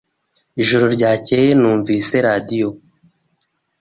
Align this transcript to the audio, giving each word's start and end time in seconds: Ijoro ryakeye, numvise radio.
Ijoro 0.61 0.85
ryakeye, 0.95 1.49
numvise 1.59 2.15
radio. 2.27 2.67